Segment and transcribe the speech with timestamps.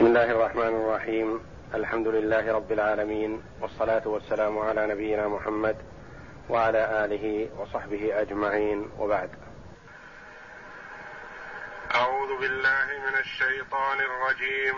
[0.00, 1.44] بسم الله الرحمن الرحيم.
[1.74, 5.76] الحمد لله رب العالمين والصلاة والسلام على نبينا محمد
[6.48, 8.90] وعلى آله وصحبه أجمعين.
[8.98, 9.30] وبعد.
[11.94, 14.76] أعوذ بالله من الشيطان الرجيم.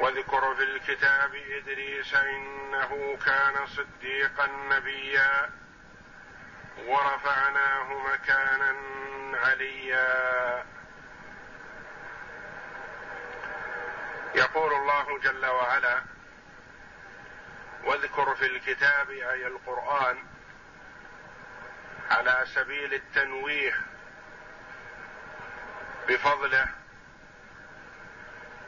[0.00, 5.50] واذكر في الكتاب إدريس إنه كان صديقا نبيا
[6.88, 8.74] ورفعناه مكانا
[9.44, 10.79] عليا.
[14.34, 16.02] يقول الله جل وعلا
[17.84, 20.24] واذكر في الكتاب اي القرآن
[22.10, 23.74] على سبيل التنويه
[26.08, 26.66] بفضله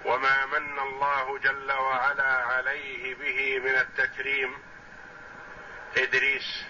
[0.05, 4.59] وما من الله جل وعلا عليه به من التكريم
[5.97, 6.65] إدريس.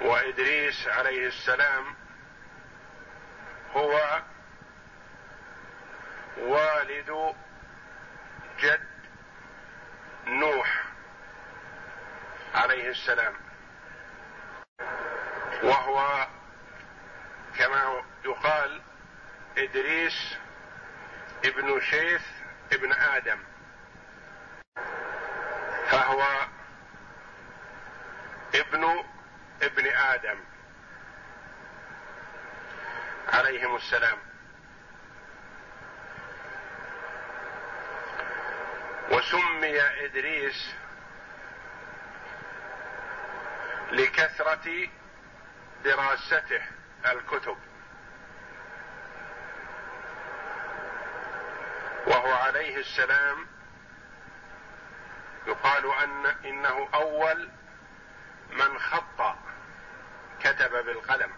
[0.00, 1.94] وإدريس عليه السلام
[3.72, 4.22] هو
[6.38, 7.34] والد
[8.60, 8.88] جد
[10.26, 10.84] نوح
[12.54, 13.34] عليه السلام.
[15.62, 16.26] وهو
[17.58, 18.82] كما يقال
[19.58, 20.36] إدريس
[21.44, 22.22] ابن شيث
[22.72, 23.38] ابن آدم.
[25.90, 26.26] فهو
[28.54, 29.04] ابن
[29.62, 30.38] ابن آدم
[33.28, 34.27] عليهم السلام.
[39.10, 40.74] وسمي إدريس
[43.92, 44.88] لكثرة
[45.84, 46.62] دراسته
[47.06, 47.56] الكتب.
[52.06, 53.46] وهو عليه السلام
[55.46, 57.50] يقال أن إنه أول
[58.50, 59.36] من خط
[60.40, 61.32] كتب بالقلم.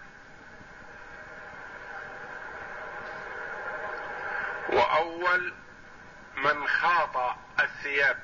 [4.68, 5.54] وأول
[6.36, 8.18] من خاط الثياب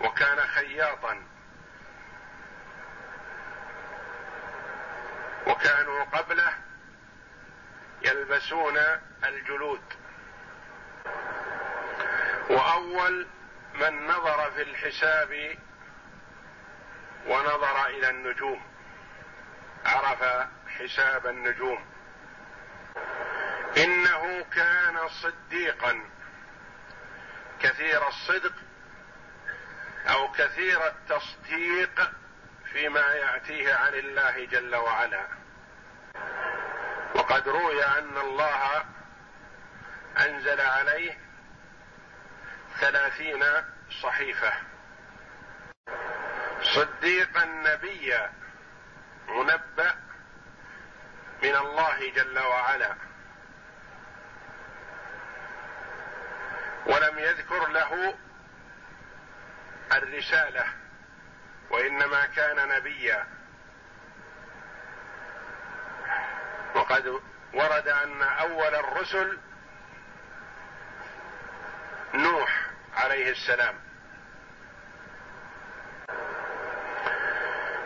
[0.00, 1.22] وكان خياطا.
[5.46, 6.54] وكانوا قبله
[8.02, 8.78] يلبسون
[9.24, 9.82] الجلود.
[12.50, 13.26] وأول
[13.74, 15.58] من نظر في الحساب
[17.26, 18.62] ونظر إلى النجوم.
[19.86, 21.86] عرف حساب النجوم.
[23.76, 26.00] إنه كان صديقا.
[27.62, 28.52] كثير الصدق
[30.06, 32.10] أو كثير التصديق
[32.72, 35.26] فيما يأتيه عن الله جل وعلا.
[37.14, 38.84] وقد روي أن الله
[40.18, 41.18] أنزل عليه
[42.80, 43.44] ثلاثين
[44.02, 44.52] صحيفة.
[46.62, 48.32] صديقا نبيا
[49.28, 49.94] منبأ
[51.42, 53.11] من الله جل وعلا.
[56.86, 58.14] ولم يذكر له
[59.92, 60.64] الرسالة
[61.70, 63.26] وإنما كان نبيا.
[66.74, 67.20] وقد
[67.54, 69.38] ورد أن أول الرسل
[72.14, 72.66] نوح
[72.96, 73.74] عليه السلام.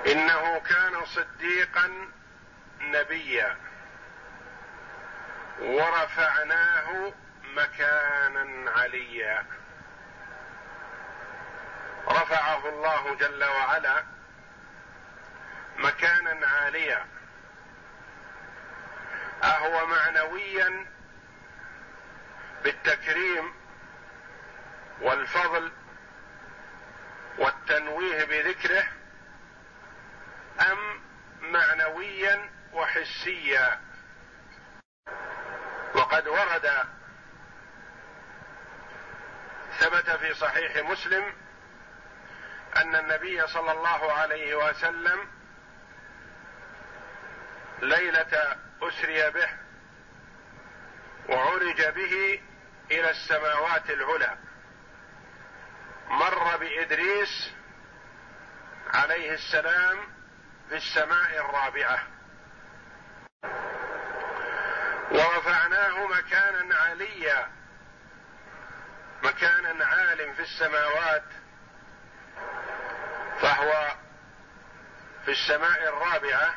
[0.07, 2.09] إنه كان صديقا
[2.81, 3.57] نبيا.
[5.61, 7.13] ورفعناه
[7.57, 9.47] مكانا عليا.
[12.09, 14.05] رفعه الله جل وعلا
[15.77, 17.07] مكانا عاليا.
[19.43, 20.87] أهو معنويا
[22.65, 23.55] بالتكريم
[25.01, 25.73] والفضل
[27.39, 28.85] والتنويه بذكره
[30.61, 31.01] أم
[31.41, 33.81] معنويا وحسيا؟
[35.95, 36.96] وقد ورد
[39.81, 41.33] ثبت في صحيح مسلم
[42.77, 45.29] أن النبي صلى الله عليه وسلم
[47.83, 49.49] ليلة أسري به
[51.29, 52.41] وعرج به
[52.91, 54.39] إلى السماوات العلى.
[56.09, 57.53] مر بإدريس
[58.95, 59.99] عليه السلام
[60.69, 61.99] في السماء الرابعة.
[65.11, 67.56] ورفعناه مكانا عليا
[69.27, 71.25] مكانا عال في السماوات
[73.41, 73.97] فهو
[75.25, 76.55] في السماء الرابعة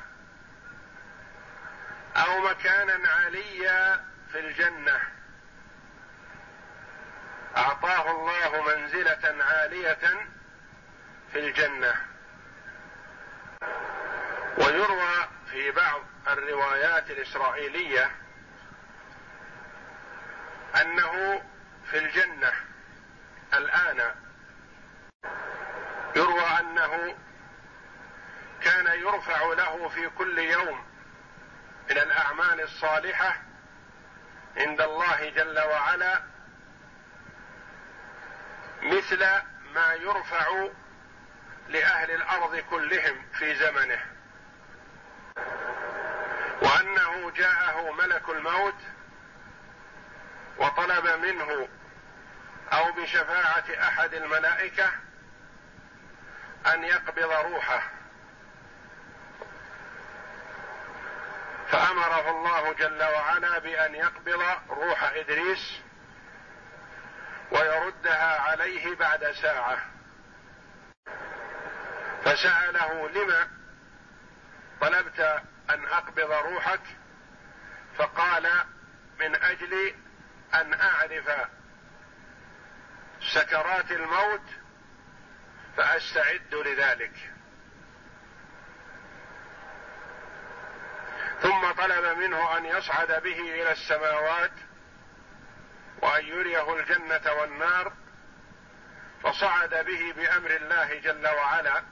[2.16, 5.02] أو مكانا عليا في الجنة.
[7.58, 10.28] أعطاه الله منزلة عالية
[11.34, 11.96] في الجنة.
[14.58, 18.12] ويروى في بعض الروايات الإسرائيلية
[20.82, 21.42] أنه
[21.92, 22.54] في الجنة
[23.54, 24.16] الآن.
[26.16, 27.16] يروى أنه
[28.62, 30.86] كان يرفع له في كل يوم
[31.90, 33.42] من الأعمال الصالحة
[34.58, 36.22] عند الله جل وعلا
[38.82, 39.26] مثل
[39.76, 40.68] ما يرفع
[41.68, 44.06] لأهل الأرض كلهم في زمنه.
[46.62, 48.76] وأنه جاءه ملك الموت
[50.58, 51.68] وطلب منه
[52.74, 54.92] أو بشفاعة أحد الملائكة
[56.68, 57.90] أن يقبض روحه.
[61.72, 65.80] فأمره الله جل وعلا بأن يقبض روح إدريس
[67.52, 69.78] ويردها عليه بعد ساعة.
[72.24, 73.48] فسأله لم
[74.82, 75.20] طلبت
[75.70, 76.82] أن أقبض روحك؟
[77.98, 78.50] فقال
[79.20, 79.96] من أجل
[80.54, 81.30] أن أعرف
[83.34, 84.42] سكرات الموت
[85.78, 87.14] فأستعد لذلك.
[91.42, 94.52] ثم طلب منه أن يصعد به إلى السماوات
[96.02, 97.94] وأن يريه الجنة والنار
[99.24, 101.84] فصعد به بأمر الله جل وعلا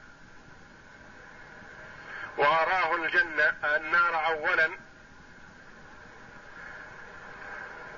[2.38, 4.70] وأراه الجنة النار اولا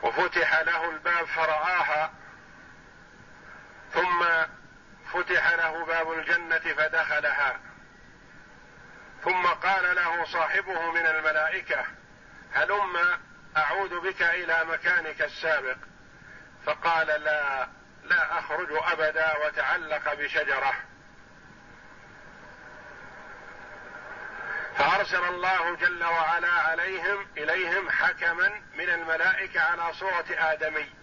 [0.04, 2.12] وفتح له الباب فرآها
[3.94, 4.26] ثم
[5.14, 7.60] فتح له باب الجنة فدخلها.
[9.24, 11.86] ثم قال له صاحبه من الملائكة
[12.54, 12.98] هلم
[13.58, 15.78] أعود بك إلى مكانك السابق؟
[16.66, 17.68] فقال لا
[18.04, 20.74] لا أخرج أبدا وتعلق بشجرة.
[24.78, 30.99] فأرسل الله جل وعلا عليهم إليهم حكما من الملائكة على صورة آدمي.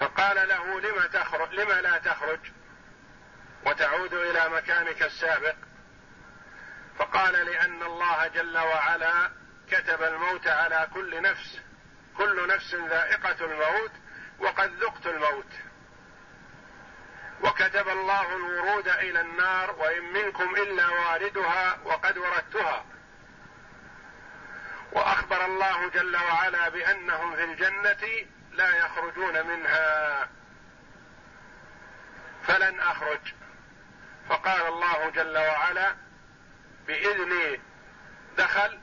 [0.00, 2.40] فقال له لم تخرج لم لا تخرج؟
[3.66, 5.54] وتعود إلى مكانك السابق.
[6.98, 9.30] فقال لأن الله جل وعلا
[9.70, 11.60] كتب الموت على كل نفس.
[12.18, 13.92] كل نفس ذائقة الموت
[14.38, 15.52] وقد ذقت الموت.
[17.40, 22.84] وكتب الله الورود إلى النار وإن منكم إلا واردها وقد وردتها.
[24.92, 30.28] وأخبر الله جل وعلا بأنهم في الجنة لا يخرجون منها.
[32.42, 33.34] فلن أخرج.
[34.28, 35.94] فقال الله جل وعلا
[36.86, 37.60] بإذني
[38.38, 38.80] دخل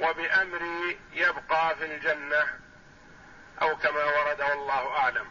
[0.00, 2.44] وبأمري يبقى في الجنة
[3.62, 5.26] أو كما ورد والله أعلم.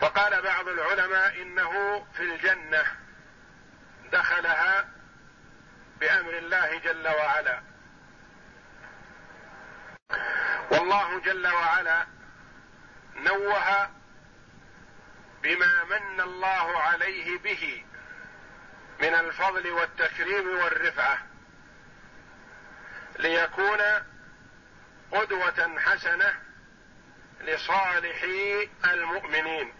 [0.00, 2.84] فقال بعض العلماء إنه في الجنة
[4.12, 4.88] دخلها
[6.00, 7.62] بأمر الله جل وعلا.
[10.70, 12.06] والله جل وعلا
[13.16, 13.90] نوه
[15.42, 17.84] بما من الله عليه به
[19.00, 21.18] من الفضل والتكريم والرفعة
[23.18, 23.80] ليكون
[25.12, 26.34] قدوة حسنة
[27.40, 29.72] لصالحي المؤمنين.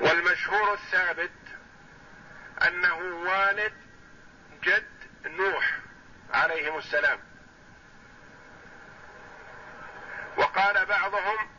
[0.00, 1.30] والمشهور الثابت
[2.62, 3.72] أنه والد
[4.62, 4.93] جد
[5.26, 5.78] نوح
[6.30, 7.18] عليهم السلام.
[10.36, 11.50] وقال بعضهم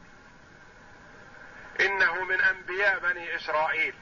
[1.79, 3.95] إنه من أنبياء بني إسرائيل.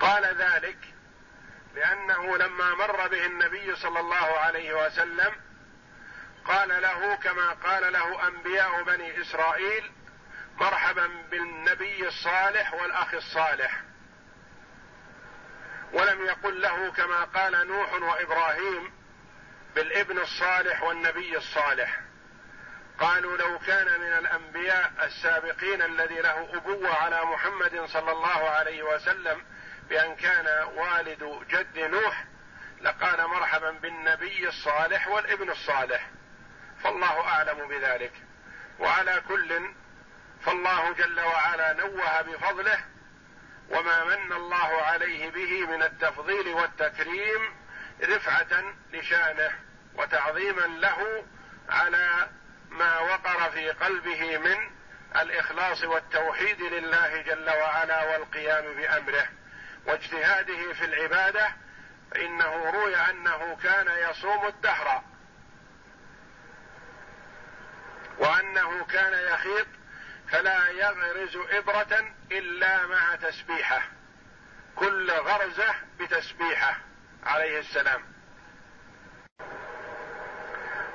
[0.00, 0.78] قال ذلك
[1.74, 5.34] لأنه لما مر به النبي صلى الله عليه وسلم
[6.44, 9.92] قال له كما قال له أنبياء بني إسرائيل
[10.60, 13.82] مرحبا بالنبي الصالح والأخ الصالح.
[15.92, 18.92] ولم يقل له كما قال نوح وإبراهيم
[19.74, 22.00] بالابن الصالح والنبي الصالح.
[23.00, 29.44] قالوا لو كان من الأنبياء السابقين الذي له أبوة على محمد صلى الله عليه وسلم
[29.88, 32.24] بأن كان والد جد نوح
[32.80, 36.10] لقال مرحبا بالنبي الصالح والابن الصالح.
[36.82, 38.12] فالله أعلم بذلك.
[38.78, 39.74] وعلى كل
[40.40, 42.84] فالله جل وعلا نوه بفضله
[43.70, 47.54] وما من الله عليه به من التفضيل والتكريم
[48.02, 49.50] رفعة لشانه
[49.94, 51.24] وتعظيما له
[51.68, 52.28] على
[52.70, 54.70] ما وقر في قلبه من
[55.16, 59.28] الإخلاص والتوحيد لله جل وعلا والقيام بأمره
[59.86, 61.48] واجتهاده في العبادة
[62.10, 65.02] فإنه روي أنه كان يصوم الدهر
[68.18, 69.66] وأنه كان يخيط
[70.30, 73.82] فلا يغرز إبرة إلا مع تسبيحه.
[74.76, 76.80] كل غرزة بتسبيحه.
[77.24, 78.02] عليه السلام.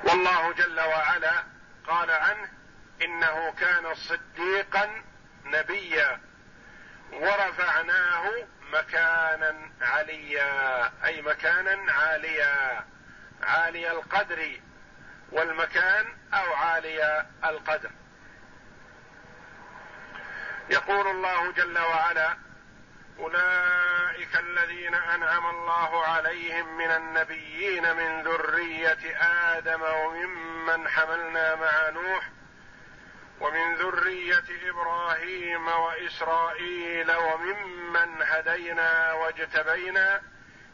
[0.04, 1.44] والله جل وعلا
[1.86, 2.48] قال عنه
[3.02, 5.02] إنه كان صديقا
[5.44, 6.20] نبيا.
[7.12, 8.30] ورفعناه
[8.72, 10.84] مكانا عليا.
[11.04, 12.84] أي مكانا عاليا.
[13.42, 14.60] عالي القدر.
[15.32, 17.90] والمكان أو عالي القدر.
[20.70, 22.36] يقول الله جل وعلا
[23.18, 29.16] أولئك الذين أنعم الله عليهم من النبيين من ذرية
[29.56, 32.30] آدم وممن حملنا مع نوح
[33.40, 40.22] ومن ذرية إبراهيم وإسرائيل وممن هدينا واجتبينا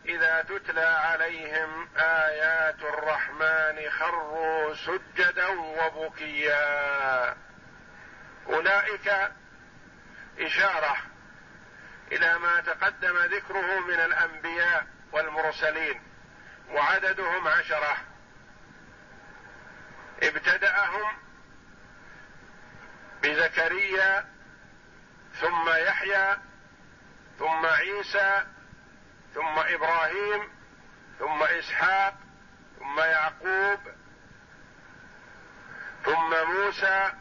[0.04, 7.36] إذا تتلى عليهم آيات الرحمن خروا سجدا وبكيا.
[8.48, 9.30] أولئك
[10.40, 10.96] إشارة
[12.12, 16.02] إلى ما تقدم ذكره من الأنبياء والمرسلين
[16.70, 17.96] وعددهم عشرة.
[20.22, 21.12] ابتدأهم
[23.22, 24.28] بزكريا
[25.40, 26.36] ثم يحيى
[27.38, 28.46] ثم عيسى
[29.34, 30.48] ثم إبراهيم
[31.18, 32.14] ثم إسحاق
[32.78, 33.80] ثم يعقوب
[36.04, 37.12] ثم موسى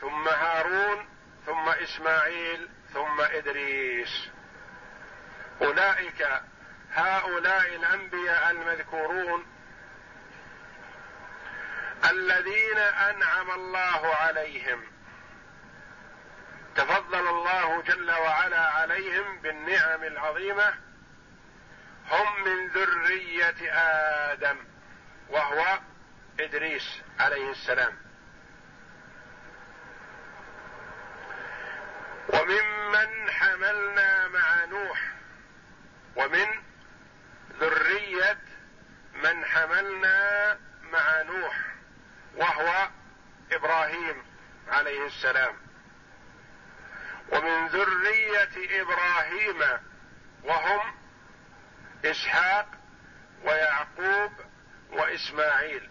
[0.00, 1.08] ثم هارون
[1.48, 4.28] ثم إسماعيل ثم إدريس.
[5.62, 6.28] أولئك
[6.92, 9.46] هؤلاء الأنبياء المذكورون
[12.10, 14.82] الذين أنعم الله عليهم.
[16.76, 20.74] تفضل الله جل وعلا عليهم بالنعم العظيمة.
[22.10, 23.72] هم من ذرية
[24.32, 24.56] آدم
[25.28, 25.78] وهو
[26.40, 28.07] إدريس عليه السلام.
[32.28, 35.00] وممن حملنا مع نوح
[36.16, 36.46] ومن
[37.60, 38.38] ذرية
[39.14, 40.58] من حملنا
[40.92, 41.56] مع نوح
[42.36, 42.88] وهو
[43.52, 44.22] إبراهيم
[44.68, 45.56] عليه السلام.
[47.32, 49.62] ومن ذرية إبراهيم
[50.44, 50.94] وهم
[52.04, 52.66] إسحاق
[53.44, 54.32] ويعقوب
[54.90, 55.90] وإسماعيل.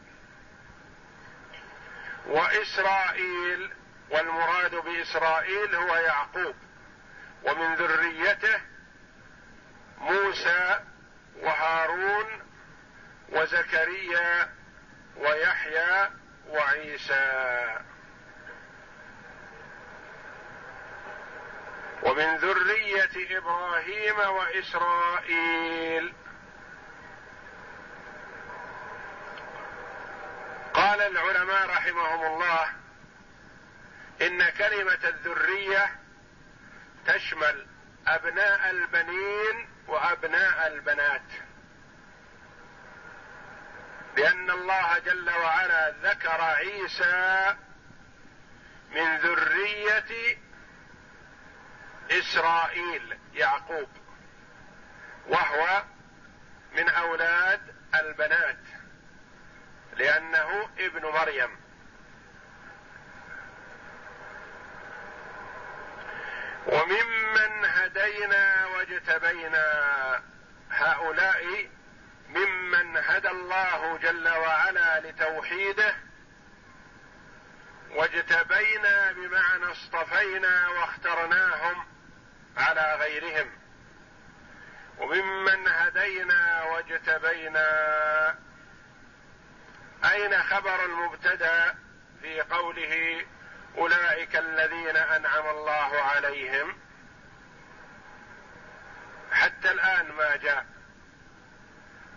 [2.28, 3.77] وإسرائيل
[4.10, 6.56] والمراد بإسرائيل هو يعقوب
[7.44, 8.62] ومن ذريته
[9.98, 10.80] موسى
[11.42, 12.26] وهارون
[13.30, 14.54] وزكريا
[15.18, 16.10] ويحيى
[16.50, 17.78] وعيسى.
[22.04, 26.14] ومن ذرية إبراهيم وإسرائيل.
[30.74, 32.87] قال العلماء رحمهم الله
[34.22, 35.96] إن كلمة الذرية
[37.06, 37.68] تشمل
[38.08, 41.22] أبناء البنين وأبناء البنات.
[44.18, 47.56] لأن الله جل وعلا ذكر عيسى
[48.92, 50.38] من ذرية
[52.12, 53.90] إسرائيل يعقوب
[55.28, 55.84] وهو
[56.78, 58.60] من أولاد البنات
[59.96, 61.67] لأنه ابن مريم.
[66.68, 69.66] وممن هدينا واجتبينا
[70.72, 71.70] هؤلاء
[72.30, 75.96] ممن هدى الله جل وعلا لتوحيده
[77.90, 81.86] واجتبينا بمعنى اصطفينا واخترناهم
[82.58, 83.52] على غيرهم.
[84.98, 87.68] وممن هدينا واجتبينا
[90.12, 91.76] أين خبر المبتدأ
[92.22, 93.26] في قوله
[93.78, 96.78] أولئك الذين أنعم الله عليهم.
[99.32, 100.66] حتى الآن ما جاء.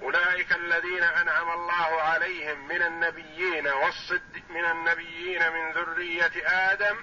[0.02, 6.96] أولئك الذين أنعم الله عليهم من النبيين والصد من النبيين من ذرية آدم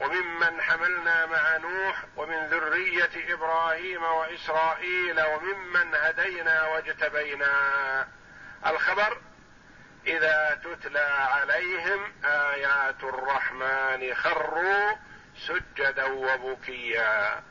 [0.00, 8.08] وممن حملنا مع نوح ومن ذرية إبراهيم وإسرائيل وممن هدينا واجتبينا.
[8.66, 9.20] الخبر
[10.06, 14.92] إذا تتلى عليهم آيات الرحمن خروا
[15.46, 17.42] سجدا وبكيا.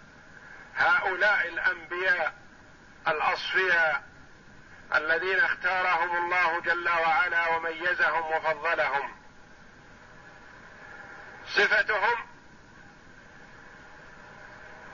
[0.75, 2.33] هؤلاء الأنبياء
[3.07, 4.03] الأصفياء
[4.95, 9.15] الذين اختارهم الله جل وعلا وميزهم وفضلهم.
[11.48, 12.27] صفتهم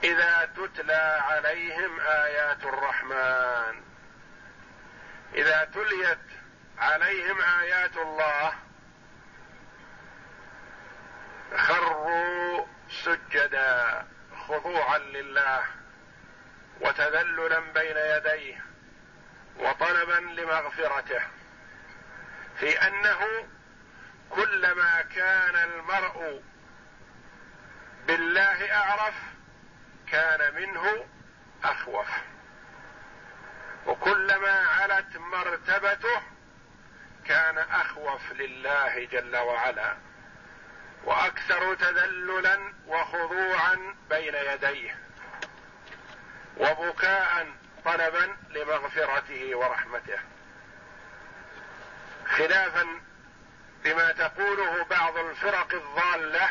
[0.04, 3.82] إذا تتلى عليهم آيات الرحمن.
[5.34, 6.18] إذا تليت
[6.80, 8.52] عليهم آيات الله.
[11.56, 14.06] خروا سجدا
[14.48, 15.64] خضوعا لله
[16.80, 18.64] وتذللا بين يديه
[19.58, 21.22] وطلبا لمغفرته
[22.60, 23.48] في أنه
[24.30, 26.42] كلما كان المرء
[28.06, 29.14] بالله أعرف
[30.06, 31.06] كان منه
[31.64, 32.08] أخوف.
[33.86, 36.22] وكلما علت مرتبته
[37.26, 39.96] كان أخوف لله جل وعلا
[41.04, 44.98] وأكثر تذللا وخضوعا بين يديه
[46.56, 47.46] وبكاء
[47.84, 50.18] طلبا لمغفرته ورحمته.
[52.26, 52.86] خلافا
[53.84, 56.48] لما تقوله بعض الفرق الضالة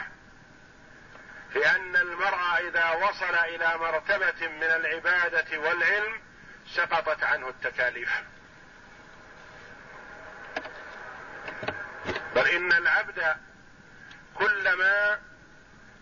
[1.54, 6.22] في أن المرء إذا وصل إلى مرتبة من العبادة والعلم
[6.76, 8.24] سقطت عنه التكاليف.
[12.40, 13.36] بل ان العبد
[14.36, 15.20] كلما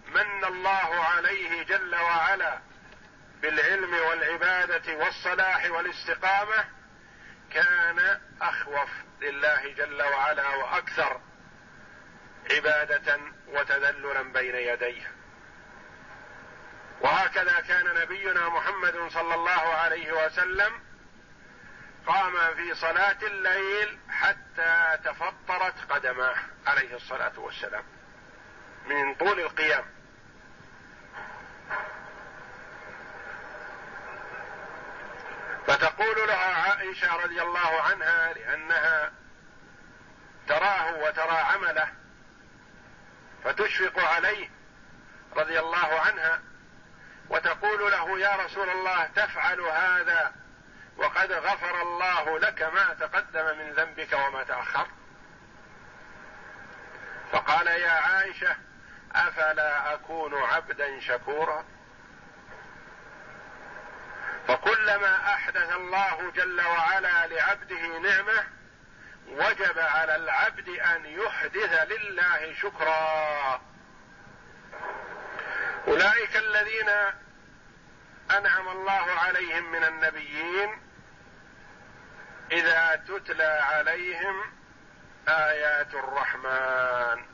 [0.07, 2.59] من الله عليه جل وعلا
[3.41, 6.65] بالعلم والعبادة والصلاح والاستقامة
[7.53, 8.89] كان أخوف
[9.21, 11.21] لله جل وعلا وأكثر
[12.51, 15.11] عبادة وتذللا بين يديه.
[17.01, 20.86] وهكذا كان نبينا محمد صلى الله عليه وسلم
[22.07, 26.35] قام في صلاة الليل حتى تفطرت قدماه
[26.67, 27.83] عليه الصلاة والسلام.
[28.85, 29.85] من طول القيام.
[35.67, 39.11] فتقول لها عائشة رضي الله عنها لأنها
[40.47, 41.87] تراه وترى عمله
[43.43, 44.49] فتشفق عليه
[45.35, 46.41] رضي الله عنها
[47.29, 50.33] وتقول له يا رسول الله تفعل هذا
[50.97, 54.87] وقد غفر الله لك ما تقدم من ذنبك وما تأخر.
[57.31, 58.55] فقال يا عائشة
[59.15, 61.65] أفلا أكون عبدا شكورا؟
[64.47, 68.43] فكلما أحدث الله جل وعلا لعبده نعمة
[69.27, 73.61] وجب على العبد أن يحدث لله شكرا.
[75.87, 76.89] أولئك الذين
[78.31, 80.86] أنعم الله عليهم من النبيين
[82.51, 84.53] إذا تتلى عليهم
[85.27, 87.25] آيات الرحمن.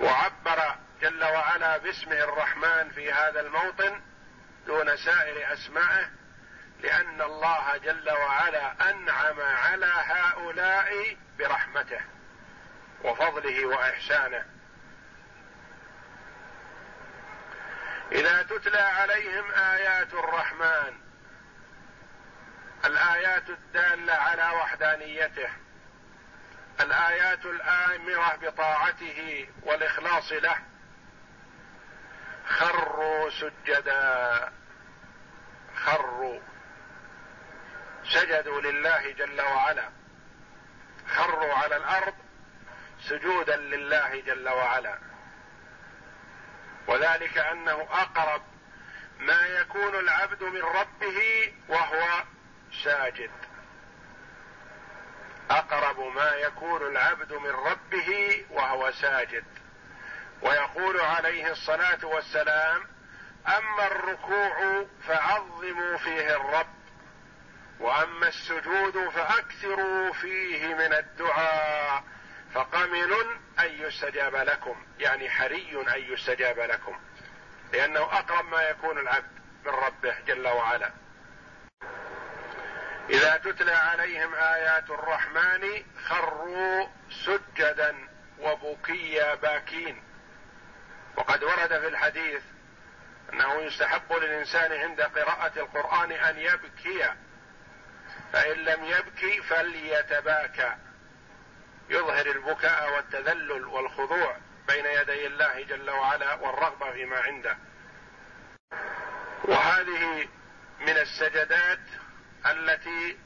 [0.00, 4.00] وعبر جل وعلا باسمه الرحمن في هذا الموطن
[4.66, 6.10] دون سائر أسمائه
[6.80, 12.00] لأن الله جل وعلا أنعم على هؤلاء برحمته
[13.04, 14.44] وفضله وإحسانه.
[18.12, 21.07] إذا تتلى عليهم آيات الرحمن
[22.84, 25.48] الآيات الدالة على وحدانيته.
[26.80, 30.56] الآيات الآمرة بطاعته والإخلاص له.
[32.46, 34.52] خروا سجدا.
[35.84, 36.40] خروا.
[38.04, 39.88] سجدوا لله جل وعلا.
[41.08, 42.14] خروا على الأرض
[43.08, 44.98] سجودا لله جل وعلا.
[46.86, 48.42] وذلك أنه أقرب
[49.18, 52.24] ما يكون العبد من ربه وهو
[52.84, 53.30] ساجد.
[55.50, 59.44] أقرب ما يكون العبد من ربه وهو ساجد.
[60.42, 62.82] ويقول عليه الصلاة والسلام
[63.46, 66.78] أما الركوع فعظموا فيه الرب
[67.80, 72.04] وأما السجود فأكثروا فيه من الدعاء
[72.54, 73.12] فقمن
[73.60, 76.98] أن يستجاب لكم يعني حري أن يستجاب لكم
[77.72, 80.92] لأنه أقرب ما يكون العبد من ربه جل وعلا.
[83.10, 86.86] إذا تتلى عليهم آيات الرحمن خروا
[87.26, 90.02] سجدا وبكيا باكين.
[91.16, 92.42] وقد ورد في الحديث
[93.32, 97.14] أنه يستحب للإنسان عند قراءة القرآن أن يبكي
[98.32, 100.76] فإن لم يبكي فليتباكى.
[101.90, 104.36] يظهر البكاء والتذلل والخضوع
[104.68, 107.58] بين يدي الله جل وعلا والرغبة فيما عنده.
[109.44, 110.28] وهذه
[110.80, 111.80] من السجدات
[112.46, 113.18] التي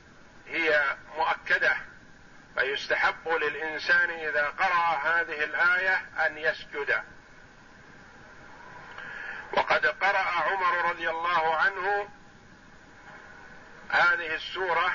[0.46, 1.76] هي مؤكدة
[2.58, 5.96] فيستحب للإنسان إذا قرأ هذه الآية
[6.26, 7.02] أن يسجد.
[9.52, 12.08] وقد قرأ عمر رضي الله عنه
[13.90, 14.92] هذه السورة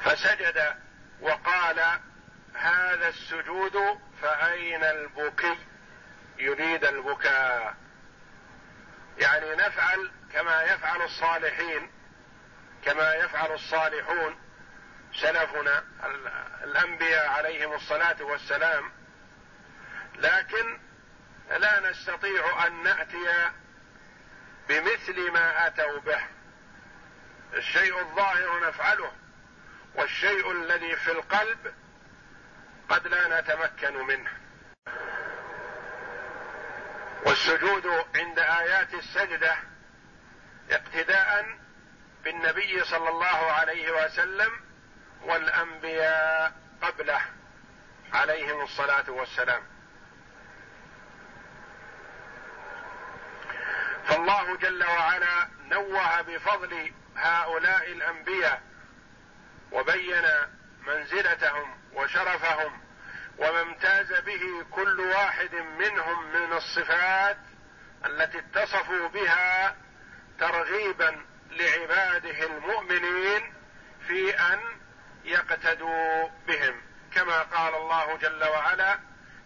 [0.00, 0.74] فسجد
[1.20, 2.00] وقال
[2.54, 5.58] هذا السجود فأين البكي؟
[6.38, 7.74] يريد البكاء.
[9.18, 11.90] يعني نفعل كما يفعل الصالحين
[12.84, 14.36] كما يفعل الصالحون.
[15.14, 15.84] سلفنا
[16.64, 18.92] الأنبياء عليهم الصلاة والسلام.
[20.14, 20.78] لكن
[21.50, 23.50] لا نستطيع أن نأتي
[24.68, 26.20] بمثل ما أتوا به.
[27.54, 29.12] الشيء الظاهر نفعله
[29.94, 31.74] والشيء الذي في القلب
[32.88, 34.30] قد لا نتمكن منه.
[37.26, 37.86] والسجود
[38.16, 39.56] عند آيات السجدة
[40.70, 41.58] اقتداء
[42.24, 44.50] بالنبي صلى الله عليه وسلم
[45.22, 46.52] والأنبياء
[46.82, 47.20] قبله
[48.12, 49.62] عليهم الصلاة والسلام.
[54.04, 58.62] فالله جل وعلا نوه بفضل هؤلاء الأنبياء
[59.72, 60.24] وبين
[60.86, 62.80] منزلتهم وشرفهم
[63.38, 67.38] وما امتاز به كل واحد منهم من الصفات
[68.06, 69.76] التي اتصفوا بها
[70.68, 73.54] ترغيبا لعباده المؤمنين
[74.08, 74.58] في أن
[75.24, 76.80] يقتدوا بهم.
[77.14, 78.98] كما قال الله جل وعلا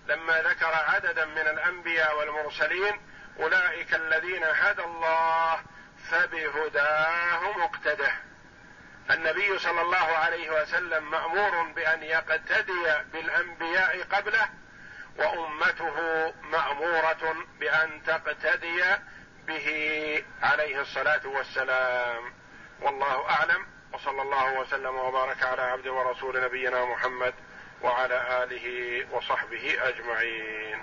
[0.08, 3.00] لما ذكر عددا من الأنبياء والمرسلين
[3.40, 5.60] أولئك الذين هدى الله
[6.10, 8.12] فبهداه مقتده
[9.10, 14.48] النبي صلى الله عليه وسلم مأمور بأن يقتدي بالأنبياء قبله
[15.16, 15.96] وأمته
[16.42, 18.84] مأمورة بأن تقتدي
[19.46, 22.32] به عليه الصلاة والسلام.
[22.80, 23.66] والله أعلم.
[23.92, 27.34] وصلى الله وسلم وبارك على عبد ورسول نبينا محمد
[27.82, 30.78] وعلى آله وصحبه أجمعين.